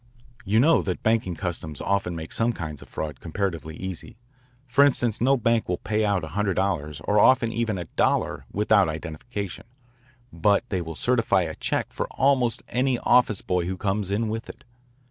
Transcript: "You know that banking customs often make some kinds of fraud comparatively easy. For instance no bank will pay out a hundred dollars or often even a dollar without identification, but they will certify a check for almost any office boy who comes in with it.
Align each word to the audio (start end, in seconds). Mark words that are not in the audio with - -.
"You 0.45 0.59
know 0.59 0.81
that 0.81 1.03
banking 1.03 1.35
customs 1.35 1.79
often 1.79 2.15
make 2.15 2.31
some 2.31 2.53
kinds 2.53 2.81
of 2.81 2.89
fraud 2.89 3.19
comparatively 3.19 3.77
easy. 3.77 4.17
For 4.65 4.83
instance 4.83 5.21
no 5.21 5.37
bank 5.37 5.69
will 5.69 5.77
pay 5.77 6.03
out 6.03 6.23
a 6.23 6.29
hundred 6.33 6.55
dollars 6.55 7.01
or 7.03 7.19
often 7.19 7.53
even 7.53 7.77
a 7.77 7.85
dollar 7.85 8.47
without 8.51 8.89
identification, 8.89 9.67
but 10.33 10.67
they 10.69 10.81
will 10.81 10.95
certify 10.95 11.43
a 11.43 11.53
check 11.53 11.93
for 11.93 12.07
almost 12.07 12.63
any 12.67 12.97
office 12.97 13.43
boy 13.43 13.67
who 13.67 13.77
comes 13.77 14.09
in 14.09 14.27
with 14.27 14.49
it. 14.49 14.63